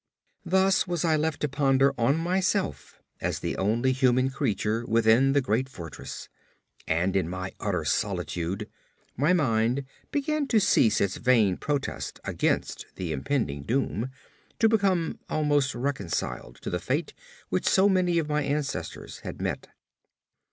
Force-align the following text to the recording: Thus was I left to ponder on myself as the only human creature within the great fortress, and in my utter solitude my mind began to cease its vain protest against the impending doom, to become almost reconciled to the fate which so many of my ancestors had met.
Thus 0.43 0.87
was 0.87 1.05
I 1.05 1.15
left 1.15 1.41
to 1.41 1.47
ponder 1.47 1.93
on 1.95 2.17
myself 2.17 2.99
as 3.21 3.37
the 3.37 3.55
only 3.57 3.91
human 3.91 4.31
creature 4.31 4.83
within 4.83 5.33
the 5.33 5.41
great 5.41 5.69
fortress, 5.69 6.27
and 6.87 7.15
in 7.15 7.29
my 7.29 7.51
utter 7.59 7.85
solitude 7.85 8.67
my 9.15 9.31
mind 9.33 9.85
began 10.09 10.47
to 10.47 10.59
cease 10.59 11.01
its 11.01 11.17
vain 11.17 11.55
protest 11.55 12.19
against 12.23 12.87
the 12.95 13.11
impending 13.11 13.61
doom, 13.61 14.09
to 14.57 14.67
become 14.67 15.19
almost 15.29 15.75
reconciled 15.75 16.55
to 16.63 16.71
the 16.71 16.79
fate 16.79 17.13
which 17.49 17.67
so 17.69 17.87
many 17.87 18.17
of 18.17 18.27
my 18.27 18.41
ancestors 18.41 19.19
had 19.19 19.39
met. 19.39 19.67